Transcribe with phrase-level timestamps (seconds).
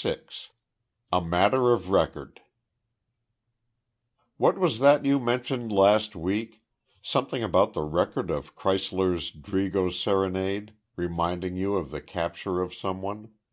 [0.00, 0.18] VI
[1.10, 2.40] A MATTER OF RECORD
[4.36, 6.62] "What was that you mentioned last week
[7.02, 13.02] something about the record of Kreisler's 'Drigo's Serenade' reminding you of the capture of some
[13.02, 13.32] one?"